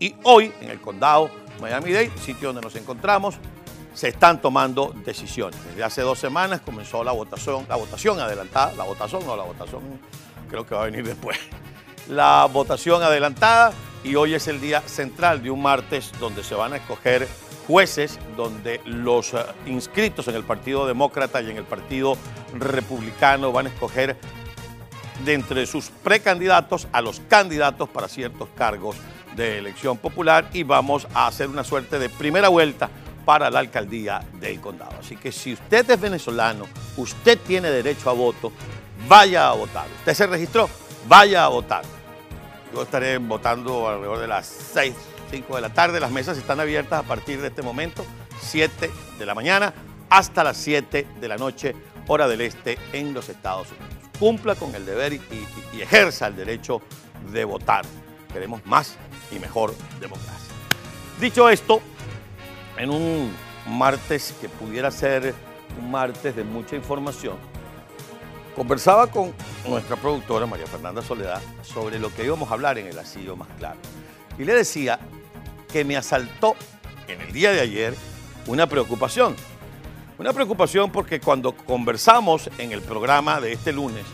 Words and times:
Y 0.00 0.14
hoy, 0.22 0.50
en 0.62 0.70
el 0.70 0.80
condado 0.80 1.30
Miami-Dade, 1.60 2.10
sitio 2.18 2.48
donde 2.48 2.62
nos 2.62 2.74
encontramos, 2.74 3.36
se 3.92 4.08
están 4.08 4.40
tomando 4.40 4.94
decisiones. 5.04 5.62
Desde 5.66 5.84
hace 5.84 6.00
dos 6.00 6.18
semanas 6.18 6.62
comenzó 6.62 7.04
la 7.04 7.12
votación, 7.12 7.66
la 7.68 7.76
votación 7.76 8.18
adelantada, 8.18 8.72
la 8.72 8.84
votación 8.84 9.26
no, 9.26 9.36
la 9.36 9.42
votación 9.42 9.82
creo 10.48 10.66
que 10.66 10.74
va 10.74 10.82
a 10.82 10.84
venir 10.86 11.06
después. 11.06 11.38
La 12.08 12.48
votación 12.50 13.04
adelantada 13.04 13.72
y 14.02 14.16
hoy 14.16 14.34
es 14.34 14.48
el 14.48 14.60
día 14.60 14.80
central 14.80 15.42
de 15.44 15.50
un 15.50 15.62
martes 15.62 16.10
donde 16.18 16.42
se 16.42 16.56
van 16.56 16.72
a 16.72 16.78
escoger 16.78 17.28
jueces, 17.68 18.18
donde 18.36 18.80
los 18.84 19.32
eh, 19.34 19.44
inscritos 19.66 20.26
en 20.26 20.34
el 20.34 20.42
Partido 20.42 20.88
Demócrata 20.88 21.40
y 21.40 21.50
en 21.50 21.58
el 21.58 21.62
Partido 21.62 22.16
Republicano 22.54 23.52
van 23.52 23.66
a 23.66 23.68
escoger 23.68 24.16
de 25.24 25.34
entre 25.34 25.66
sus 25.66 25.90
precandidatos 25.90 26.88
a 26.90 27.00
los 27.00 27.20
candidatos 27.28 27.88
para 27.88 28.08
ciertos 28.08 28.48
cargos 28.56 28.96
de 29.36 29.58
elección 29.58 29.96
popular 29.98 30.48
y 30.52 30.62
vamos 30.62 31.06
a 31.14 31.26
hacer 31.26 31.48
una 31.48 31.64
suerte 31.64 31.98
de 31.98 32.08
primera 32.08 32.48
vuelta 32.48 32.90
para 33.24 33.50
la 33.50 33.60
alcaldía 33.60 34.22
del 34.40 34.60
condado. 34.60 34.92
Así 34.98 35.16
que 35.16 35.32
si 35.32 35.52
usted 35.52 35.88
es 35.88 36.00
venezolano, 36.00 36.66
usted 36.96 37.38
tiene 37.38 37.70
derecho 37.70 38.10
a 38.10 38.12
voto, 38.12 38.52
vaya 39.08 39.48
a 39.48 39.52
votar. 39.52 39.86
Usted 39.98 40.14
se 40.14 40.26
registró, 40.26 40.68
vaya 41.06 41.44
a 41.44 41.48
votar. 41.48 41.82
Yo 42.74 42.82
estaré 42.82 43.18
votando 43.18 43.88
alrededor 43.88 44.18
de 44.18 44.28
las 44.28 44.46
6, 44.46 44.94
5 45.30 45.54
de 45.56 45.60
la 45.60 45.70
tarde. 45.70 46.00
Las 46.00 46.10
mesas 46.10 46.38
están 46.38 46.60
abiertas 46.60 47.00
a 47.00 47.02
partir 47.02 47.40
de 47.40 47.48
este 47.48 47.62
momento, 47.62 48.04
7 48.40 48.90
de 49.18 49.26
la 49.26 49.34
mañana 49.34 49.74
hasta 50.10 50.42
las 50.42 50.56
7 50.56 51.06
de 51.20 51.28
la 51.28 51.36
noche, 51.36 51.74
hora 52.08 52.26
del 52.28 52.40
este 52.40 52.78
en 52.92 53.14
los 53.14 53.28
Estados 53.28 53.68
Unidos. 53.70 54.10
Cumpla 54.18 54.56
con 54.56 54.74
el 54.74 54.84
deber 54.84 55.14
y, 55.14 55.20
y 55.72 55.80
ejerza 55.80 56.26
el 56.26 56.36
derecho 56.36 56.82
de 57.32 57.44
votar. 57.44 57.84
Queremos 58.32 58.64
más 58.66 58.96
y 59.30 59.38
mejor 59.38 59.74
democracia. 60.00 60.54
Dicho 61.20 61.48
esto, 61.48 61.80
en 62.76 62.90
un 62.90 63.32
martes 63.66 64.34
que 64.40 64.48
pudiera 64.48 64.90
ser 64.90 65.34
un 65.78 65.90
martes 65.90 66.34
de 66.34 66.44
mucha 66.44 66.76
información, 66.76 67.36
conversaba 68.56 69.06
con 69.06 69.32
nuestra 69.66 69.96
productora 69.96 70.46
María 70.46 70.66
Fernanda 70.66 71.02
Soledad 71.02 71.40
sobre 71.62 71.98
lo 71.98 72.14
que 72.14 72.24
íbamos 72.24 72.50
a 72.50 72.54
hablar 72.54 72.78
en 72.78 72.86
el 72.86 72.98
asillo 72.98 73.36
más 73.36 73.48
claro. 73.58 73.78
Y 74.38 74.44
le 74.44 74.54
decía 74.54 74.98
que 75.70 75.84
me 75.84 75.96
asaltó 75.96 76.56
en 77.06 77.20
el 77.20 77.32
día 77.32 77.52
de 77.52 77.60
ayer 77.60 77.94
una 78.46 78.66
preocupación. 78.66 79.36
Una 80.18 80.32
preocupación 80.32 80.90
porque 80.90 81.20
cuando 81.20 81.52
conversamos 81.54 82.50
en 82.58 82.72
el 82.72 82.82
programa 82.82 83.40
de 83.40 83.52
este 83.52 83.72
lunes 83.72 84.04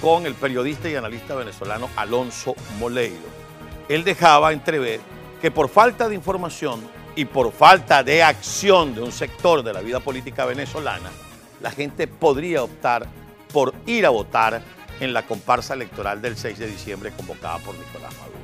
con 0.00 0.26
el 0.26 0.34
periodista 0.34 0.88
y 0.88 0.96
analista 0.96 1.34
venezolano 1.34 1.88
Alonso 1.96 2.54
Moleiro, 2.78 3.43
él 3.88 4.04
dejaba 4.04 4.52
entrever 4.52 5.00
que 5.40 5.50
por 5.50 5.68
falta 5.68 6.08
de 6.08 6.14
información 6.14 6.80
y 7.16 7.24
por 7.26 7.52
falta 7.52 8.02
de 8.02 8.22
acción 8.22 8.94
de 8.94 9.02
un 9.02 9.12
sector 9.12 9.62
de 9.62 9.72
la 9.72 9.80
vida 9.80 10.00
política 10.00 10.44
venezolana, 10.44 11.10
la 11.60 11.70
gente 11.70 12.06
podría 12.06 12.62
optar 12.62 13.06
por 13.52 13.74
ir 13.86 14.06
a 14.06 14.10
votar 14.10 14.62
en 15.00 15.12
la 15.12 15.24
comparsa 15.26 15.74
electoral 15.74 16.20
del 16.20 16.36
6 16.36 16.58
de 16.58 16.66
diciembre 16.66 17.12
convocada 17.12 17.58
por 17.58 17.74
Nicolás 17.76 18.12
Maduro. 18.14 18.38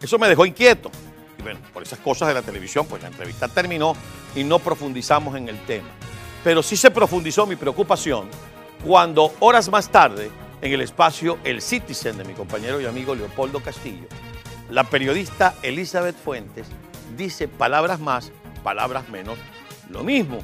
Eso 0.00 0.18
me 0.18 0.28
dejó 0.28 0.44
inquieto. 0.44 0.90
Y 1.38 1.42
bueno, 1.42 1.60
por 1.72 1.82
esas 1.82 1.98
cosas 2.00 2.28
de 2.28 2.34
la 2.34 2.42
televisión, 2.42 2.86
pues 2.86 3.02
la 3.02 3.08
entrevista 3.08 3.48
terminó 3.48 3.94
y 4.34 4.44
no 4.44 4.58
profundizamos 4.58 5.36
en 5.36 5.48
el 5.48 5.58
tema. 5.64 5.88
Pero 6.44 6.62
sí 6.62 6.76
se 6.76 6.90
profundizó 6.90 7.46
mi 7.46 7.56
preocupación 7.56 8.28
cuando 8.84 9.32
horas 9.40 9.70
más 9.70 9.88
tarde, 9.88 10.30
en 10.60 10.72
el 10.72 10.80
espacio 10.80 11.38
El 11.44 11.60
Citizen 11.60 12.16
de 12.18 12.24
mi 12.24 12.34
compañero 12.34 12.80
y 12.80 12.86
amigo 12.86 13.14
Leopoldo 13.14 13.60
Castillo, 13.60 14.06
la 14.72 14.84
periodista 14.84 15.54
Elizabeth 15.62 16.16
Fuentes 16.16 16.66
dice 17.14 17.46
palabras 17.46 18.00
más, 18.00 18.32
palabras 18.64 19.06
menos, 19.10 19.38
lo 19.90 20.02
mismo. 20.02 20.38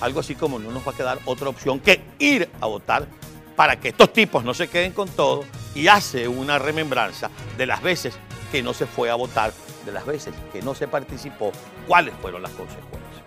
Algo 0.00 0.18
así 0.18 0.34
como 0.34 0.58
no 0.58 0.72
nos 0.72 0.86
va 0.86 0.90
a 0.90 0.96
quedar 0.96 1.20
otra 1.26 1.48
opción 1.48 1.78
que 1.78 2.02
ir 2.18 2.50
a 2.60 2.66
votar 2.66 3.06
para 3.54 3.78
que 3.78 3.90
estos 3.90 4.12
tipos 4.12 4.42
no 4.42 4.52
se 4.52 4.66
queden 4.66 4.90
con 4.92 5.08
todo 5.08 5.44
y 5.76 5.86
hace 5.86 6.26
una 6.26 6.58
remembranza 6.58 7.30
de 7.56 7.66
las 7.66 7.80
veces 7.82 8.14
que 8.50 8.64
no 8.64 8.74
se 8.74 8.86
fue 8.86 9.10
a 9.10 9.14
votar, 9.14 9.52
de 9.86 9.92
las 9.92 10.04
veces 10.06 10.34
que 10.52 10.60
no 10.60 10.74
se 10.74 10.88
participó, 10.88 11.52
cuáles 11.86 12.14
fueron 12.20 12.42
las 12.42 12.50
consecuencias. 12.50 13.22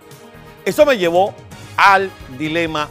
Eso 0.65 0.85
me 0.85 0.97
llevó 0.97 1.33
al 1.77 2.11
dilema 2.37 2.89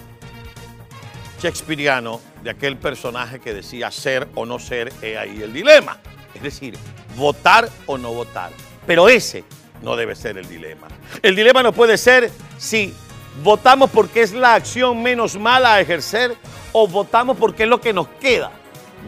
shakespeariano 1.42 2.22
de 2.42 2.48
aquel 2.48 2.78
personaje 2.78 3.38
que 3.38 3.52
decía 3.52 3.90
ser 3.90 4.28
o 4.34 4.46
no 4.46 4.58
ser, 4.58 4.90
he 5.02 5.18
ahí 5.18 5.42
el 5.42 5.52
dilema. 5.52 5.98
Es 6.34 6.42
decir, 6.42 6.78
votar 7.16 7.68
o 7.86 7.98
no 7.98 8.12
votar. 8.12 8.50
Pero 8.86 9.08
ese 9.08 9.44
no 9.82 9.96
debe 9.96 10.14
ser 10.14 10.38
el 10.38 10.48
dilema. 10.48 10.88
El 11.22 11.36
dilema 11.36 11.62
no 11.62 11.72
puede 11.72 11.98
ser 11.98 12.30
si 12.58 12.94
votamos 13.42 13.90
porque 13.90 14.22
es 14.22 14.32
la 14.32 14.54
acción 14.54 15.02
menos 15.02 15.38
mala 15.38 15.74
a 15.74 15.80
ejercer 15.80 16.36
o 16.72 16.86
votamos 16.86 17.36
porque 17.36 17.64
es 17.64 17.68
lo 17.68 17.80
que 17.80 17.92
nos 17.92 18.08
queda. 18.20 18.50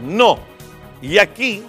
No. 0.03 0.39
Y 1.01 1.17
aquí 1.17 1.63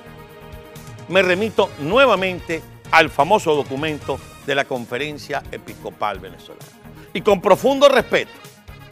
me 1.09 1.23
remito 1.23 1.71
nuevamente 1.81 2.63
al 2.91 3.11
famoso 3.11 3.55
documento 3.55 4.19
de 4.47 4.55
la 4.55 4.65
Conferencia 4.65 5.43
Episcopal 5.51 6.19
Venezolana. 6.21 6.65
Y 7.13 7.21
con 7.21 7.41
profundo 7.41 7.89
respeto, 7.89 8.33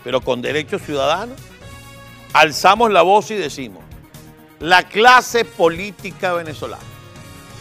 pero 0.02 0.20
con 0.20 0.42
derechos 0.42 0.82
ciudadanos, 0.82 1.38
alzamos 2.32 2.90
la 2.90 3.02
voz 3.02 3.30
y 3.30 3.34
decimos, 3.34 3.82
la 4.60 4.82
clase 4.84 5.44
política 5.44 6.32
venezolana 6.32 6.95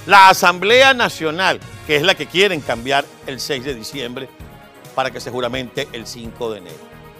la 0.05 0.29
Asamblea 0.29 0.93
Nacional, 0.93 1.59
que 1.87 1.95
es 1.95 2.03
la 2.03 2.15
que 2.15 2.27
quieren 2.27 2.61
cambiar 2.61 3.05
el 3.25 3.39
6 3.39 3.63
de 3.63 3.73
diciembre 3.73 4.29
para 4.93 5.11
que 5.11 5.19
seguramente 5.19 5.87
el 5.91 6.07
5 6.07 6.51
de 6.51 6.57
enero. 6.59 6.77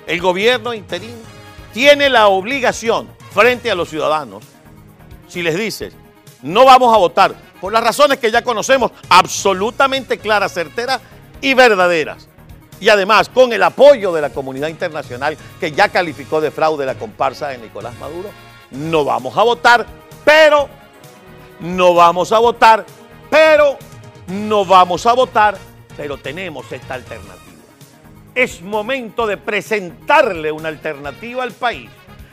El 0.07 0.21
gobierno 0.21 0.73
interino 0.73 1.17
tiene 1.73 2.09
la 2.09 2.27
obligación 2.27 3.09
frente 3.33 3.69
a 3.69 3.75
los 3.75 3.89
ciudadanos, 3.89 4.43
si 5.27 5.41
les 5.41 5.57
dices, 5.57 5.93
no 6.41 6.63
vamos 6.65 6.93
a 6.93 6.97
votar, 6.97 7.35
por 7.59 7.73
las 7.73 7.83
razones 7.83 8.19
que 8.19 8.31
ya 8.31 8.43
conocemos, 8.43 8.91
absolutamente 9.09 10.19
claras, 10.19 10.53
certeras 10.53 11.01
y 11.41 11.53
verdaderas. 11.53 12.27
Y 12.79 12.89
además, 12.89 13.29
con 13.29 13.51
el 13.53 13.63
apoyo 13.63 14.13
de 14.13 14.21
la 14.21 14.29
comunidad 14.29 14.67
internacional 14.67 15.37
que 15.59 15.71
ya 15.71 15.89
calificó 15.89 16.41
de 16.41 16.51
fraude 16.51 16.85
la 16.85 16.95
comparsa 16.95 17.47
de 17.47 17.57
Nicolás 17.57 17.95
Maduro, 17.97 18.29
no 18.71 19.03
vamos 19.03 19.35
a 19.37 19.43
votar, 19.43 19.85
pero 20.23 20.69
no 21.59 21.93
vamos 21.93 22.31
a 22.31 22.39
votar, 22.39 22.85
pero 23.29 23.77
no 24.27 24.65
vamos 24.65 25.05
a 25.05 25.13
votar, 25.13 25.57
pero 25.95 26.17
tenemos 26.17 26.71
esta 26.71 26.95
alternativa. 26.95 27.41
Es 28.33 28.61
momento 28.61 29.27
de 29.27 29.37
presentarle 29.37 30.51
una 30.51 30.69
alternativa 30.69 31.43
al 31.43 31.53
país. 31.53 31.89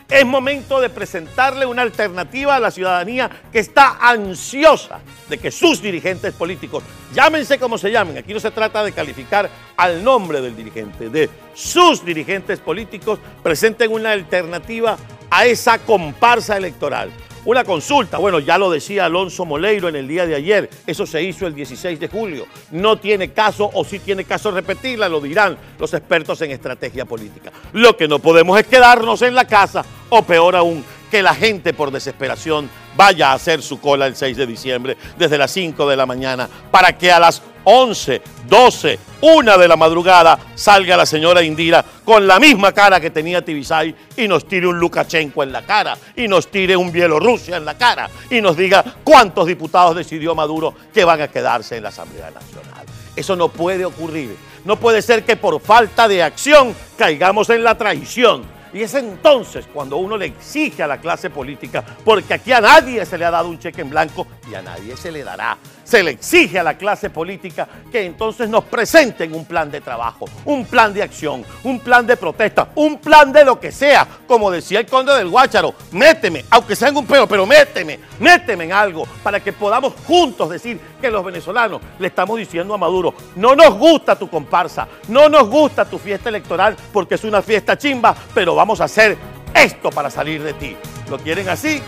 Es 0.09 0.27
momento 0.27 0.81
de 0.81 0.91
presentarle 0.91 1.65
una 1.65 1.83
alternativa 1.83 2.57
a 2.57 2.61
la 2.61 2.71
ciudadanía 2.71 3.31
que 3.51 3.61
está 3.61 3.97
ansiosa 4.01 5.01
de 5.29 5.39
que 5.39 5.51
sus 5.51 5.81
dirigentes 5.81 6.35
políticos, 6.35 6.83
llámense 7.15 7.59
como 7.59 7.79
se 7.79 7.91
llamen, 7.91 8.19
aquí 8.19 8.33
no 8.35 8.41
se 8.41 8.51
trata 8.51 8.83
de 8.85 8.93
calificar 8.93 9.49
al 9.77 10.03
nombre 10.03 10.41
del 10.41 10.57
dirigente, 10.57 11.09
de 11.09 11.29
sus 11.55 12.05
dirigentes 12.05 12.59
políticos, 12.61 13.19
presenten 13.43 13.93
una 13.93 14.13
alternativa 14.13 14.97
a 15.31 15.47
esa 15.47 15.79
comparsa 15.79 16.57
electoral. 16.57 17.11
Una 17.45 17.65
consulta, 17.65 18.19
bueno, 18.19 18.39
ya 18.39 18.57
lo 18.57 18.71
decía 18.71 19.07
Alonso 19.07 19.45
Moleiro 19.45 19.89
en 19.89 19.97
el 19.97 20.07
día 20.07 20.27
de 20.27 20.37
ayer, 20.37 20.71
eso 20.87 21.05
se 21.07 21.25
hizo 21.25 21.45
el 21.45 21.55
16 21.57 21.99
de 21.99 22.07
julio. 22.07 22.47
No 22.71 22.99
tiene 22.99 23.33
caso 23.33 23.69
o 23.75 23.85
sí 23.85 23.99
tiene 23.99 24.25
caso 24.25 24.53
repetirla, 24.53 25.09
lo 25.09 25.21
dirán 25.21 25.59
los 25.77 25.93
expertos 25.93 26.41
en 26.43 26.53
estrategia 26.53 27.05
política. 27.05 27.51
Lo 27.73 27.97
que 27.97 28.07
no 28.07 28.21
podemos 28.21 28.61
es 28.61 28.69
quedarnos 28.69 29.23
en 29.23 29.35
la 29.35 29.45
casa 29.45 29.85
o 30.11 30.23
peor 30.23 30.55
aún, 30.55 30.85
que 31.13 31.23
la 31.23 31.35
gente 31.35 31.75
por 31.75 31.91
desesperación 31.91 32.71
vaya 32.97 33.33
a 33.33 33.35
hacer 33.35 33.61
su 33.61 33.79
cola 33.79 34.07
el 34.07 34.17
6 34.17 34.35
de 34.35 34.47
diciembre 34.47 34.97
desde 35.19 35.37
las 35.37 35.51
5 35.51 35.87
de 35.87 35.95
la 35.95 36.07
mañana 36.07 36.49
para 36.71 36.97
que 36.97 37.13
a 37.13 37.21
las 37.21 37.43
11, 37.65 38.23
12, 38.49 38.99
1 39.21 39.59
de 39.59 39.69
la 39.69 39.77
madrugada 39.77 40.39
salga 40.55 40.97
la 40.97 41.05
señora 41.05 41.43
Indira 41.43 41.85
con 42.03 42.27
la 42.27 42.41
misma 42.41 42.73
cara 42.73 42.99
que 42.99 43.11
tenía 43.11 43.45
Tibisay 43.45 43.95
y 44.17 44.27
nos 44.27 44.49
tire 44.49 44.67
un 44.67 44.79
Lukashenko 44.79 45.43
en 45.43 45.53
la 45.53 45.61
cara 45.61 45.99
y 46.17 46.27
nos 46.29 46.51
tire 46.51 46.79
un 46.79 46.91
Bielorrusia 46.91 47.59
en 47.59 47.67
la 47.67 47.77
cara 47.77 48.09
y 48.31 48.41
nos 48.41 48.57
diga 48.57 48.83
cuántos 49.05 49.47
diputados 49.47 49.95
decidió 49.95 50.35
Maduro 50.35 50.75
que 50.95 51.05
van 51.05 51.21
a 51.21 51.29
quedarse 51.29 51.77
en 51.77 51.83
la 51.83 51.91
Asamblea 51.91 52.31
Nacional. 52.31 52.87
Eso 53.15 53.37
no 53.37 53.51
puede 53.51 53.85
ocurrir. 53.85 54.35
No 54.65 54.77
puede 54.77 55.03
ser 55.03 55.27
que 55.27 55.37
por 55.37 55.61
falta 55.61 56.09
de 56.09 56.23
acción 56.23 56.75
caigamos 56.97 57.51
en 57.51 57.65
la 57.65 57.77
traición 57.77 58.45
y 58.73 58.83
es 58.83 58.95
entonces 58.95 59.67
cuando 59.73 59.97
uno 59.97 60.17
le 60.17 60.27
exige 60.27 60.83
a 60.83 60.87
la 60.87 60.99
clase 61.01 61.31
política, 61.31 61.85
porque 62.05 62.35
aquí 62.35 62.53
a 62.53 62.61
nadie 62.61 63.05
se 63.05 63.19
le 63.19 63.25
ha 63.25 63.31
dado 63.31 63.49
un 63.49 63.59
cheque 63.59 63.83
en 63.83 63.91
blanco 63.91 64.27
y 64.51 64.55
a 64.55 64.63
nadie 64.63 64.97
se 64.97 65.13
le 65.13 65.25
dará 65.25 65.59
se 65.85 66.03
le 66.03 66.13
exige 66.13 66.59
a 66.59 66.63
la 66.63 66.77
clase 66.77 67.11
política 67.11 67.69
que 67.91 68.05
entonces 68.05 68.49
nos 68.49 68.65
presenten 68.65 69.35
un 69.35 69.45
plan 69.45 69.71
de 69.71 69.81
trabajo, 69.81 70.27
un 70.45 70.65
plan 70.65 70.93
de 70.93 71.03
acción, 71.03 71.45
un 71.65 71.81
plan 71.81 72.07
de 72.07 72.17
protesta, 72.17 72.69
un 72.75 72.99
plan 72.99 73.33
de 73.33 73.45
lo 73.45 73.59
que 73.59 73.73
sea. 73.73 74.07
Como 74.27 74.51
decía 74.51 74.81
el 74.81 74.87
conde 74.87 75.15
del 75.15 75.29
Guácharo, 75.29 75.75
méteme, 75.93 76.45
aunque 76.51 76.77
sea 76.77 76.89
en 76.89 76.97
un 76.97 77.07
peo, 77.07 77.27
pero 77.27 77.47
méteme, 77.47 77.99
méteme 78.21 78.65
en 78.65 78.73
algo 78.73 79.05
para 79.23 79.41
que 79.41 79.53
podamos 79.53 79.95
juntos 80.07 80.51
decir 80.51 80.81
que 81.01 81.11
los 81.11 81.25
venezolanos 81.25 81.81
le 81.99 82.09
estamos 82.09 82.39
diciendo 82.39 82.75
a 82.75 82.79
Maduro, 82.79 83.15
no 83.37 83.55
nos 83.55 83.75
gusta 83.75 84.17
tu 84.17 84.29
comparsa, 84.29 84.89
no 85.09 85.29
nos 85.29 85.49
gusta 85.49 85.85
tu 85.85 85.99
fiesta 85.99 86.29
electoral 86.29 86.77
porque 86.93 87.17
es 87.17 87.25
una 87.25 87.43
fiesta 87.43 87.77
chimba, 87.77 88.15
pero 88.35 88.55
vamos 88.55 88.81
a 88.81 88.85
hacer 88.85 89.17
esto 89.55 89.91
para 89.91 90.11
salir 90.11 90.43
de 90.43 90.55
ti. 90.55 90.77
¿Lo 91.11 91.19
quieren 91.19 91.49
así 91.49 91.83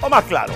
o 0.00 0.08
más 0.08 0.24
claro? 0.24 0.52